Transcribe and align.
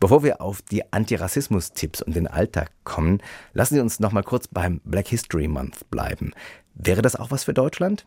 Bevor 0.00 0.24
wir 0.24 0.40
auf 0.40 0.62
die 0.62 0.90
Antirassismus-Tipps 0.92 2.00
und 2.00 2.16
den 2.16 2.26
Alltag 2.26 2.70
kommen, 2.84 3.18
lassen 3.52 3.74
Sie 3.74 3.80
uns 3.82 4.00
noch 4.00 4.12
mal 4.12 4.22
kurz 4.22 4.48
beim 4.48 4.80
Black 4.84 5.08
History 5.08 5.46
Month 5.46 5.90
bleiben. 5.90 6.32
Wäre 6.74 7.02
das 7.02 7.16
auch 7.16 7.30
was 7.30 7.44
für 7.44 7.52
Deutschland? 7.52 8.06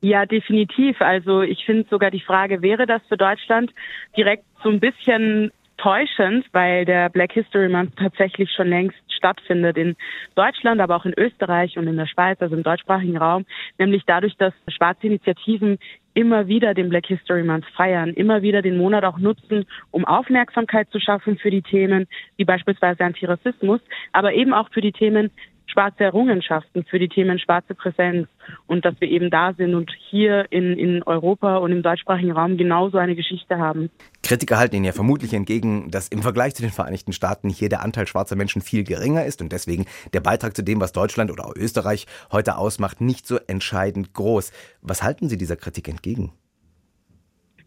Ja, 0.00 0.24
definitiv. 0.24 1.00
Also 1.00 1.42
ich 1.42 1.64
finde 1.64 1.88
sogar 1.90 2.12
die 2.12 2.20
Frage, 2.20 2.62
wäre 2.62 2.86
das 2.86 3.02
für 3.08 3.16
Deutschland 3.16 3.72
direkt 4.16 4.44
so 4.62 4.68
ein 4.68 4.78
bisschen 4.78 5.50
täuschend, 5.78 6.46
weil 6.52 6.84
der 6.84 7.08
Black 7.08 7.32
History 7.32 7.68
Month 7.68 7.96
tatsächlich 7.96 8.50
schon 8.52 8.68
längst 8.68 8.98
stattfindet 9.22 9.76
in 9.76 9.94
Deutschland, 10.34 10.80
aber 10.80 10.96
auch 10.96 11.04
in 11.04 11.14
Österreich 11.16 11.78
und 11.78 11.86
in 11.86 11.96
der 11.96 12.06
Schweiz, 12.06 12.40
also 12.40 12.56
im 12.56 12.64
deutschsprachigen 12.64 13.16
Raum, 13.16 13.46
nämlich 13.78 14.02
dadurch, 14.04 14.36
dass 14.36 14.52
schwarze 14.68 15.06
Initiativen 15.06 15.78
immer 16.14 16.46
wieder 16.46 16.74
den 16.74 16.88
Black 16.88 17.06
History 17.06 17.42
Month 17.42 17.64
feiern, 17.76 18.10
immer 18.10 18.42
wieder 18.42 18.60
den 18.60 18.76
Monat 18.76 19.04
auch 19.04 19.18
nutzen, 19.18 19.64
um 19.92 20.04
Aufmerksamkeit 20.04 20.90
zu 20.90 21.00
schaffen 21.00 21.38
für 21.38 21.50
die 21.50 21.62
Themen, 21.62 22.06
wie 22.36 22.44
beispielsweise 22.44 23.04
Antirassismus, 23.04 23.80
aber 24.12 24.34
eben 24.34 24.52
auch 24.52 24.68
für 24.72 24.82
die 24.82 24.92
Themen 24.92 25.30
schwarze 25.72 26.04
Errungenschaften, 26.04 26.84
für 26.84 26.98
die 26.98 27.08
Themen 27.08 27.38
schwarze 27.38 27.74
Präsenz 27.74 28.28
und 28.66 28.84
dass 28.84 28.94
wir 29.00 29.08
eben 29.08 29.30
da 29.30 29.54
sind 29.54 29.74
und 29.74 29.90
hier 30.10 30.46
in, 30.50 30.78
in 30.78 31.02
Europa 31.02 31.56
und 31.56 31.72
im 31.72 31.82
deutschsprachigen 31.82 32.32
Raum 32.32 32.56
genauso 32.56 32.98
eine 32.98 33.14
Geschichte 33.14 33.58
haben. 33.58 33.90
Kritiker 34.22 34.58
halten 34.58 34.76
Ihnen 34.76 34.84
ja 34.84 34.92
vermutlich 34.92 35.32
entgegen, 35.34 35.90
dass 35.90 36.08
im 36.08 36.22
Vergleich 36.22 36.54
zu 36.54 36.62
den 36.62 36.70
Vereinigten 36.70 37.12
Staaten 37.12 37.48
hier 37.48 37.68
der 37.68 37.82
Anteil 37.82 38.06
schwarzer 38.06 38.36
Menschen 38.36 38.62
viel 38.62 38.84
geringer 38.84 39.24
ist 39.24 39.40
und 39.40 39.52
deswegen 39.52 39.86
der 40.12 40.20
Beitrag 40.20 40.54
zu 40.54 40.62
dem, 40.62 40.80
was 40.80 40.92
Deutschland 40.92 41.30
oder 41.30 41.46
auch 41.46 41.56
Österreich 41.56 42.06
heute 42.30 42.56
ausmacht, 42.56 43.00
nicht 43.00 43.26
so 43.26 43.38
entscheidend 43.46 44.14
groß. 44.14 44.52
Was 44.82 45.02
halten 45.02 45.28
Sie 45.28 45.38
dieser 45.38 45.56
Kritik 45.56 45.88
entgegen? 45.88 46.32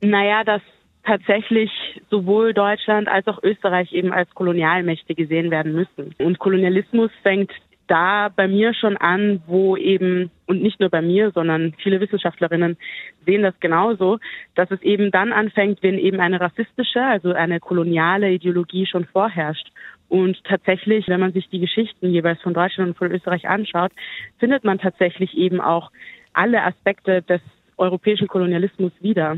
Naja, 0.01 0.43
dass 0.43 0.61
tatsächlich 1.05 1.71
sowohl 2.09 2.53
Deutschland 2.53 3.07
als 3.07 3.27
auch 3.27 3.41
Österreich 3.43 3.93
eben 3.93 4.11
als 4.11 4.29
Kolonialmächte 4.33 5.15
gesehen 5.15 5.51
werden 5.51 5.73
müssen. 5.73 6.15
Und 6.19 6.39
Kolonialismus 6.39 7.11
fängt 7.21 7.51
da 7.87 8.29
bei 8.29 8.47
mir 8.47 8.73
schon 8.73 8.97
an, 8.97 9.41
wo 9.47 9.77
eben, 9.77 10.31
und 10.45 10.61
nicht 10.61 10.79
nur 10.79 10.89
bei 10.89 11.01
mir, 11.01 11.31
sondern 11.31 11.73
viele 11.81 11.99
Wissenschaftlerinnen 11.99 12.77
sehen 13.25 13.43
das 13.43 13.59
genauso, 13.59 14.19
dass 14.55 14.71
es 14.71 14.81
eben 14.81 15.11
dann 15.11 15.33
anfängt, 15.33 15.81
wenn 15.83 15.97
eben 15.97 16.19
eine 16.19 16.39
rassistische, 16.39 17.01
also 17.01 17.33
eine 17.33 17.59
koloniale 17.59 18.31
Ideologie 18.31 18.85
schon 18.85 19.05
vorherrscht. 19.05 19.71
Und 20.07 20.43
tatsächlich, 20.43 21.07
wenn 21.07 21.19
man 21.19 21.33
sich 21.33 21.49
die 21.49 21.59
Geschichten 21.59 22.11
jeweils 22.11 22.41
von 22.41 22.53
Deutschland 22.53 22.89
und 22.89 22.97
von 22.97 23.11
Österreich 23.11 23.47
anschaut, 23.47 23.91
findet 24.37 24.63
man 24.63 24.77
tatsächlich 24.77 25.35
eben 25.35 25.59
auch 25.59 25.91
alle 26.33 26.63
Aspekte 26.63 27.21
des 27.23 27.41
europäischen 27.77 28.27
Kolonialismus 28.27 28.91
wieder. 29.01 29.37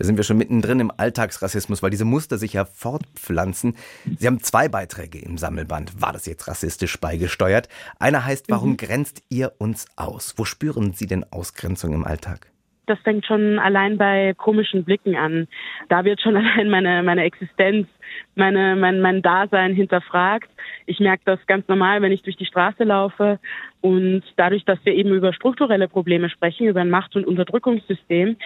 Da 0.00 0.06
sind 0.06 0.16
wir 0.16 0.24
schon 0.24 0.38
mittendrin 0.38 0.80
im 0.80 0.90
Alltagsrassismus, 0.96 1.82
weil 1.82 1.90
diese 1.90 2.06
Muster 2.06 2.38
sich 2.38 2.54
ja 2.54 2.64
fortpflanzen. 2.64 3.76
Sie 4.18 4.26
haben 4.26 4.42
zwei 4.42 4.66
Beiträge 4.66 5.18
im 5.18 5.36
Sammelband. 5.36 6.00
War 6.00 6.14
das 6.14 6.24
jetzt 6.24 6.48
rassistisch 6.48 6.98
beigesteuert? 6.98 7.68
Einer 7.98 8.24
heißt, 8.24 8.46
warum 8.48 8.70
mhm. 8.70 8.76
grenzt 8.78 9.22
ihr 9.28 9.52
uns 9.58 9.84
aus? 9.96 10.32
Wo 10.38 10.46
spüren 10.46 10.94
Sie 10.94 11.06
denn 11.06 11.30
Ausgrenzung 11.30 11.92
im 11.92 12.06
Alltag? 12.06 12.50
Das 12.90 12.98
fängt 13.00 13.24
schon 13.24 13.60
allein 13.60 13.98
bei 13.98 14.34
komischen 14.36 14.82
Blicken 14.84 15.14
an. 15.14 15.46
Da 15.88 16.04
wird 16.04 16.20
schon 16.20 16.36
allein 16.36 16.68
meine, 16.68 17.04
meine 17.04 17.22
Existenz, 17.22 17.86
meine, 18.34 18.74
mein, 18.74 19.00
mein 19.00 19.22
Dasein 19.22 19.74
hinterfragt. 19.74 20.50
Ich 20.86 20.98
merke 20.98 21.22
das 21.24 21.38
ganz 21.46 21.68
normal, 21.68 22.02
wenn 22.02 22.10
ich 22.10 22.22
durch 22.22 22.36
die 22.36 22.46
Straße 22.46 22.82
laufe. 22.82 23.38
Und 23.80 24.22
dadurch, 24.36 24.64
dass 24.64 24.84
wir 24.84 24.92
eben 24.92 25.14
über 25.14 25.32
strukturelle 25.32 25.86
Probleme 25.86 26.28
sprechen, 26.30 26.66
über 26.66 26.80
ein 26.80 26.90
Macht- 26.90 27.14
und 27.14 27.28
Unterdrückungssystem, 27.28 28.36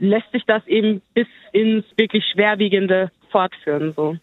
lässt 0.00 0.32
sich 0.32 0.44
das 0.46 0.66
eben 0.66 1.00
bis 1.14 1.28
ins 1.52 1.84
wirklich 1.96 2.24
Schwerwiegende 2.32 3.12
fortführen, 3.30 3.92
so 3.94 4.16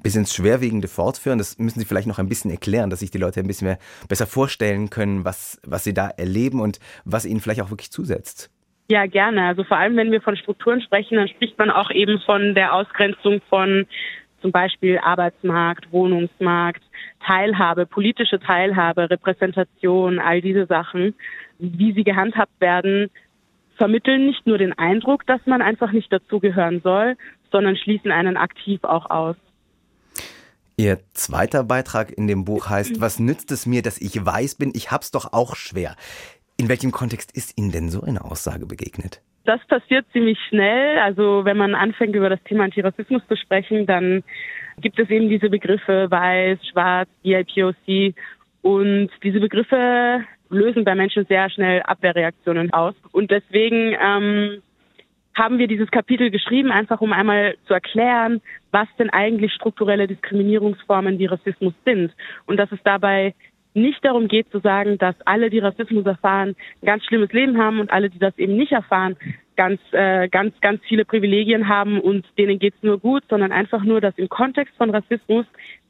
bis 0.00 0.14
ins 0.14 0.32
Schwerwiegende 0.32 0.86
fortführen. 0.88 1.38
Das 1.38 1.58
müssen 1.58 1.80
Sie 1.80 1.84
vielleicht 1.84 2.06
noch 2.06 2.20
ein 2.20 2.28
bisschen 2.28 2.50
erklären, 2.50 2.88
dass 2.88 3.00
sich 3.00 3.10
die 3.10 3.18
Leute 3.18 3.40
ein 3.40 3.46
bisschen 3.48 3.66
mehr 3.66 3.78
besser 4.08 4.26
vorstellen 4.26 4.90
können, 4.90 5.24
was, 5.24 5.60
was 5.66 5.84
sie 5.84 5.92
da 5.92 6.08
erleben 6.08 6.60
und 6.60 6.78
was 7.04 7.24
ihnen 7.24 7.40
vielleicht 7.40 7.60
auch 7.60 7.70
wirklich 7.70 7.90
zusetzt. 7.90 8.50
Ja, 8.90 9.06
gerne. 9.06 9.46
Also 9.46 9.64
vor 9.64 9.76
allem, 9.76 9.96
wenn 9.96 10.10
wir 10.10 10.22
von 10.22 10.36
Strukturen 10.36 10.80
sprechen, 10.80 11.16
dann 11.16 11.28
spricht 11.28 11.58
man 11.58 11.70
auch 11.70 11.90
eben 11.90 12.20
von 12.20 12.54
der 12.54 12.72
Ausgrenzung 12.72 13.42
von 13.50 13.86
zum 14.40 14.52
Beispiel 14.52 14.98
Arbeitsmarkt, 14.98 15.92
Wohnungsmarkt, 15.92 16.82
Teilhabe, 17.26 17.86
politische 17.86 18.40
Teilhabe, 18.40 19.10
Repräsentation, 19.10 20.18
all 20.18 20.40
diese 20.40 20.66
Sachen, 20.66 21.14
wie 21.58 21.92
sie 21.92 22.04
gehandhabt 22.04 22.60
werden, 22.60 23.10
vermitteln 23.76 24.26
nicht 24.26 24.46
nur 24.46 24.58
den 24.58 24.72
Eindruck, 24.78 25.26
dass 25.26 25.40
man 25.46 25.60
einfach 25.60 25.92
nicht 25.92 26.12
dazugehören 26.12 26.80
soll, 26.82 27.16
sondern 27.50 27.76
schließen 27.76 28.10
einen 28.10 28.36
aktiv 28.36 28.84
auch 28.84 29.10
aus. 29.10 29.36
Ihr 30.76 31.00
zweiter 31.12 31.64
Beitrag 31.64 32.12
in 32.12 32.28
dem 32.28 32.44
Buch 32.44 32.68
heißt, 32.68 33.00
was 33.00 33.18
nützt 33.18 33.50
es 33.50 33.66
mir, 33.66 33.82
dass 33.82 34.00
ich 34.00 34.24
weiß 34.24 34.54
bin, 34.54 34.70
ich 34.74 34.92
hab's 34.92 35.10
doch 35.10 35.32
auch 35.32 35.56
schwer. 35.56 35.96
In 36.60 36.68
welchem 36.68 36.90
Kontext 36.90 37.36
ist 37.36 37.56
Ihnen 37.56 37.70
denn 37.70 37.88
so 37.88 38.02
eine 38.02 38.24
Aussage 38.24 38.66
begegnet? 38.66 39.22
Das 39.44 39.64
passiert 39.68 40.06
ziemlich 40.12 40.38
schnell. 40.48 40.98
Also 40.98 41.44
wenn 41.44 41.56
man 41.56 41.76
anfängt, 41.76 42.16
über 42.16 42.28
das 42.28 42.42
Thema 42.42 42.64
Antirassismus 42.64 43.22
zu 43.28 43.36
sprechen, 43.36 43.86
dann 43.86 44.24
gibt 44.80 44.98
es 44.98 45.08
eben 45.08 45.28
diese 45.28 45.50
Begriffe 45.50 46.10
weiß, 46.10 46.58
schwarz, 46.70 47.08
BIPOC 47.22 48.14
und 48.62 49.08
diese 49.22 49.38
Begriffe 49.38 50.24
lösen 50.50 50.84
bei 50.84 50.96
Menschen 50.96 51.26
sehr 51.26 51.48
schnell 51.48 51.80
Abwehrreaktionen 51.82 52.72
aus. 52.72 52.94
Und 53.12 53.30
deswegen 53.30 53.94
ähm, 54.00 54.60
haben 55.36 55.58
wir 55.58 55.68
dieses 55.68 55.90
Kapitel 55.92 56.30
geschrieben, 56.32 56.72
einfach 56.72 57.00
um 57.00 57.12
einmal 57.12 57.56
zu 57.68 57.74
erklären, 57.74 58.40
was 58.72 58.88
denn 58.98 59.10
eigentlich 59.10 59.52
strukturelle 59.52 60.08
Diskriminierungsformen 60.08 61.20
wie 61.20 61.26
Rassismus 61.26 61.74
sind 61.84 62.12
und 62.46 62.56
dass 62.56 62.72
es 62.72 62.80
dabei 62.82 63.34
nicht 63.80 64.04
darum 64.04 64.28
geht 64.28 64.50
zu 64.50 64.60
sagen, 64.60 64.98
dass 64.98 65.14
alle, 65.24 65.50
die 65.50 65.58
Rassismus 65.58 66.06
erfahren, 66.06 66.56
ein 66.82 66.86
ganz 66.86 67.04
schlimmes 67.04 67.32
Leben 67.32 67.58
haben 67.58 67.80
und 67.80 67.90
alle, 67.90 68.10
die 68.10 68.18
das 68.18 68.36
eben 68.38 68.56
nicht 68.56 68.72
erfahren, 68.72 69.16
ganz, 69.56 69.80
äh, 69.92 70.28
ganz, 70.28 70.54
ganz 70.60 70.80
viele 70.88 71.04
Privilegien 71.04 71.68
haben 71.68 72.00
und 72.00 72.26
denen 72.38 72.58
geht's 72.58 72.82
nur 72.82 72.98
gut, 72.98 73.24
sondern 73.28 73.52
einfach 73.52 73.82
nur, 73.82 74.00
dass 74.00 74.16
im 74.16 74.28
Kontext 74.28 74.74
von 74.76 74.90
Rassismus 74.90 75.46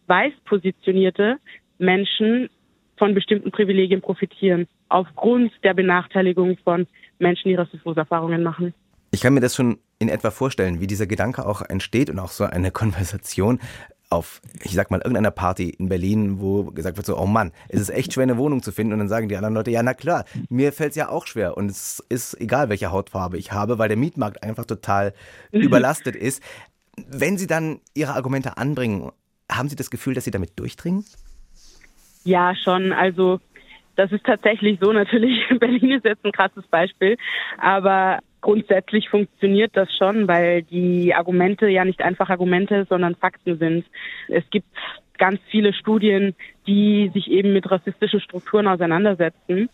weiß 0.07 0.33
positionierte 0.47 1.37
Menschen 1.79 2.49
von 2.97 3.15
bestimmten 3.15 3.51
Privilegien 3.51 4.01
profitieren, 4.01 4.67
aufgrund 4.89 5.53
der 5.63 5.75
Benachteiligung 5.75 6.57
von 6.65 6.87
Menschen, 7.19 7.49
die 7.49 7.55
Rassismuserfahrungen 7.55 8.43
machen. 8.43 8.75
Ich 9.11 9.21
kann 9.21 9.35
mir 9.35 9.41
das 9.41 9.55
schon 9.55 9.79
in 9.99 10.09
etwa 10.09 10.31
vorstellen, 10.31 10.81
wie 10.81 10.87
dieser 10.87 11.07
Gedanke 11.07 11.47
auch 11.47 11.63
entsteht 11.63 12.11
und 12.11 12.19
auch 12.19 12.29
so 12.29 12.45
eine 12.45 12.71
Konversation 12.73 13.61
auf, 14.11 14.41
ich 14.63 14.73
sag 14.73 14.91
mal, 14.91 14.99
irgendeiner 14.99 15.31
Party 15.31 15.71
in 15.71 15.89
Berlin, 15.89 16.41
wo 16.41 16.65
gesagt 16.65 16.97
wird 16.97 17.07
so, 17.07 17.19
oh 17.19 17.27
Mann, 17.27 17.53
es 17.69 17.81
ist 17.81 17.91
echt 17.91 18.13
schwer, 18.13 18.23
eine 18.23 18.39
Wohnung 18.39 18.63
zu 18.63 18.73
finden. 18.73 18.95
Und 18.95 19.01
dann 19.01 19.09
sagen 19.09 19.29
die 19.29 19.37
anderen 19.37 19.55
Leute, 19.55 19.71
ja, 19.71 19.83
na 19.83 19.95
klar, 19.95 20.25
mir 20.49 20.73
fällt 20.73 20.91
es 20.91 20.97
ja 20.97 21.09
auch 21.09 21.27
schwer. 21.27 21.57
Und 21.57 21.71
es 21.71 22.05
ist 22.09 22.41
egal, 22.41 22.69
welche 22.69 22.91
Hautfarbe 22.91 23.37
ich 23.37 23.53
habe, 23.53 23.79
weil 23.79 23.89
der 23.89 23.99
Mietmarkt 23.99 24.43
einfach 24.43 24.65
total 24.65 25.13
überlastet 25.53 26.17
ist. 26.17 26.43
Wenn 26.97 27.39
Sie 27.39 27.47
dann 27.47 27.81
Ihre 27.95 28.15
Argumente 28.15 28.57
anbringen, 28.57 29.11
haben 29.51 29.69
Sie 29.69 29.77
das 29.77 29.91
Gefühl, 29.91 30.15
dass 30.15 30.25
Sie 30.25 30.31
damit 30.31 30.59
durchdringen? 30.59 31.05
Ja, 32.25 32.55
schon. 32.55 32.93
Also 32.93 33.41
das 33.97 34.13
ist 34.13 34.25
tatsächlich 34.25 34.79
so. 34.81 34.93
Natürlich, 34.93 35.43
Berlin 35.61 35.93
ist 35.93 36.05
jetzt 36.05 36.25
ein 36.25 36.33
krasses 36.33 36.67
Beispiel. 36.69 37.17
Aber 37.59 38.21
grundsätzlich 38.41 39.09
funktioniert 39.09 39.73
das 39.75 39.89
schon, 39.97 40.29
weil 40.29 40.63
die 40.63 41.15
Argumente 41.15 41.69
ja 41.69 41.85
nicht 41.85 42.03
einfach 42.03 42.31
Argumente, 42.31 42.87
sondern 42.89 43.17
Fakten 43.17 43.59
sind. 43.59 43.85
Es 44.29 44.49
gibt 44.51 44.69
ganz 45.19 45.41
viele 45.51 45.73
Studien, 45.73 46.35
die 46.67 47.11
sich 47.13 47.31
eben 47.31 47.53
mit 47.53 47.71
rassistischen 47.71 48.21
Strukturen 48.21 48.69
auseinandersetzen. 48.69 49.69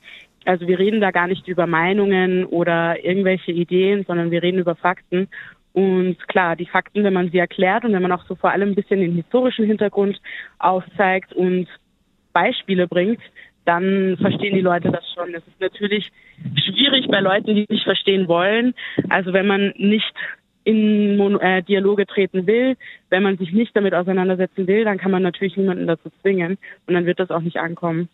Also 0.44 0.66
wir 0.66 0.78
reden 0.78 1.00
da 1.00 1.10
gar 1.10 1.26
nicht 1.26 1.48
über 1.48 1.66
Meinungen 1.66 2.44
oder 2.44 3.02
irgendwelche 3.04 3.52
Ideen, 3.52 4.04
sondern 4.06 4.30
wir 4.30 4.42
reden 4.42 4.58
über 4.58 4.74
Fakten. 4.74 5.28
Und 5.72 6.28
klar, 6.28 6.54
die 6.54 6.66
Fakten, 6.66 7.02
wenn 7.02 7.12
man 7.12 7.30
sie 7.30 7.38
erklärt 7.38 7.84
und 7.84 7.92
wenn 7.92 8.02
man 8.02 8.12
auch 8.12 8.24
so 8.26 8.34
vor 8.34 8.50
allem 8.50 8.70
ein 8.70 8.74
bisschen 8.74 9.00
den 9.00 9.14
historischen 9.14 9.66
Hintergrund 9.66 10.20
aufzeigt 10.58 11.32
und 11.32 11.66
Beispiele 12.32 12.86
bringt, 12.86 13.20
dann 13.64 14.16
verstehen 14.20 14.54
die 14.54 14.60
Leute 14.60 14.90
das 14.90 15.04
schon. 15.14 15.34
Es 15.34 15.46
ist 15.46 15.60
natürlich 15.60 16.10
schwierig 16.54 17.08
bei 17.08 17.20
Leuten, 17.20 17.54
die 17.54 17.66
nicht 17.68 17.84
verstehen 17.84 18.28
wollen. 18.28 18.74
Also 19.08 19.32
wenn 19.32 19.46
man 19.46 19.72
nicht 19.76 20.12
in 20.64 21.16
Mon 21.16 21.38
äh, 21.40 21.62
Dialoge 21.62 22.06
treten 22.06 22.46
will, 22.46 22.76
wenn 23.10 23.22
man 23.22 23.36
sich 23.36 23.52
nicht 23.52 23.76
damit 23.76 23.94
auseinandersetzen 23.94 24.66
will, 24.66 24.84
dann 24.84 24.98
kann 24.98 25.10
man 25.10 25.22
natürlich 25.22 25.56
niemanden 25.56 25.86
dazu 25.86 26.10
zwingen 26.22 26.58
und 26.86 26.94
dann 26.94 27.06
wird 27.06 27.20
das 27.20 27.30
auch 27.30 27.42
nicht 27.42 27.58
ankommen. 27.58 28.08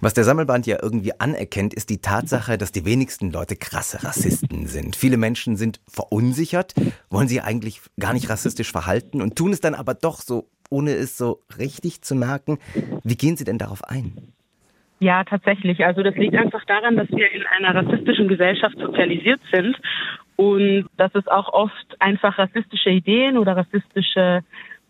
Was 0.00 0.12
der 0.12 0.24
Sammelband 0.24 0.66
ja 0.66 0.78
irgendwie 0.82 1.18
anerkennt, 1.18 1.72
ist 1.72 1.88
die 1.88 2.02
Tatsache, 2.02 2.58
dass 2.58 2.70
die 2.70 2.84
wenigsten 2.84 3.32
Leute 3.32 3.56
krasse 3.56 4.04
Rassisten 4.04 4.66
sind. 4.66 4.94
Viele 4.94 5.16
Menschen 5.16 5.56
sind 5.56 5.80
verunsichert, 5.88 6.74
wollen 7.08 7.28
sich 7.28 7.42
eigentlich 7.42 7.80
gar 7.98 8.12
nicht 8.12 8.28
rassistisch 8.28 8.70
verhalten 8.70 9.22
und 9.22 9.36
tun 9.36 9.52
es 9.52 9.60
dann 9.60 9.74
aber 9.74 9.94
doch 9.94 10.20
so, 10.20 10.50
ohne 10.68 10.92
es 10.92 11.16
so 11.16 11.42
richtig 11.58 12.02
zu 12.02 12.14
merken. 12.14 12.58
Wie 13.04 13.16
gehen 13.16 13.38
Sie 13.38 13.44
denn 13.44 13.58
darauf 13.58 13.84
ein? 13.84 14.34
Ja, 14.98 15.24
tatsächlich. 15.24 15.84
Also 15.84 16.02
das 16.02 16.14
liegt 16.16 16.36
einfach 16.36 16.64
daran, 16.64 16.96
dass 16.96 17.10
wir 17.10 17.30
in 17.30 17.44
einer 17.46 17.74
rassistischen 17.74 18.28
Gesellschaft 18.28 18.78
sozialisiert 18.78 19.40
sind 19.52 19.76
und 20.36 20.86
dass 20.96 21.14
es 21.14 21.26
auch 21.28 21.52
oft 21.52 21.96
einfach 21.98 22.38
rassistische 22.38 22.90
Ideen 22.90 23.36
oder 23.36 23.56
rassistische 23.56 24.42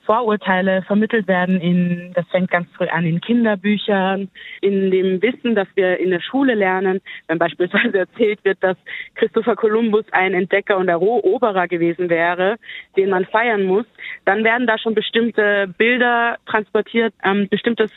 Vorurteile 0.05 0.83
vermittelt 0.83 1.27
werden. 1.27 1.61
In, 1.61 2.13
das 2.15 2.25
fängt 2.29 2.51
ganz 2.53 2.69
früh 2.77 2.87
an 2.87 3.05
in 3.05 3.21
Kinderbüchern, 3.21 4.31
in 4.61 4.93
dem 4.93 5.21
Wissen, 5.21 5.57
das 5.57 5.67
wir 5.75 5.99
in 5.99 6.11
der 6.11 6.21
Schule 6.21 6.55
lernen. 6.55 7.01
Wenn 7.27 7.39
beispielsweise 7.39 7.99
erzählt 7.99 8.45
wird, 8.45 8.63
dass 8.63 8.77
Christopher 9.17 9.57
Columbus 9.57 10.05
ein 10.13 10.33
Entdecker 10.35 10.79
und 10.79 10.89
Eroberer 10.89 11.67
gewesen 11.67 12.09
wäre, 12.09 12.57
den 12.97 13.11
man 13.11 13.27
feiern 13.27 13.65
muss, 13.65 13.87
dann 14.25 14.45
werden 14.45 14.69
da 14.69 14.79
schon 14.79 14.95
bestimmte 14.95 15.67
Bilder 15.77 16.37
transportiert, 16.47 17.13
ähm, 17.25 17.49
bestimmtes 17.49 17.91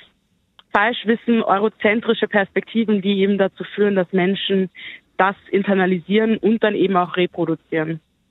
Falschwissen, 0.72 1.42
eurozentrische 1.44 2.28
Perspektiven, 2.28 3.02
die 3.02 3.20
eben 3.20 3.38
dazu 3.38 3.64
führen, 3.76 3.96
dass 3.96 4.12
Menschen 4.14 4.70
das 5.18 5.36
internalisieren 5.52 6.38
und 6.38 6.64
dann 6.64 6.76
eben 6.76 6.96
auch 6.96 7.18
reproduzieren. 7.18 8.00